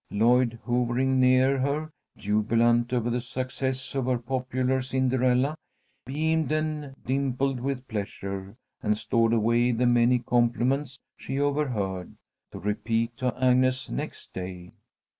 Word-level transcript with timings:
Lloyd, 0.09 0.57
hovering 0.65 1.19
near 1.19 1.59
her, 1.59 1.91
jubilant 2.17 2.91
over 2.91 3.11
the 3.11 3.21
success 3.21 3.93
of 3.93 4.07
her 4.07 4.17
popular 4.17 4.81
Cinderella, 4.81 5.53
beamed 6.07 6.51
and 6.51 6.95
dimpled 7.05 7.59
with 7.59 7.87
pleasure, 7.87 8.55
and 8.81 8.97
stored 8.97 9.31
away 9.31 9.71
the 9.71 9.85
many 9.85 10.17
compliments 10.17 10.97
she 11.17 11.39
overheard, 11.39 12.15
to 12.51 12.57
repeat 12.57 13.15
to 13.17 13.27
Agnes 13.39 13.91
next 13.91 14.33
day. 14.33 14.71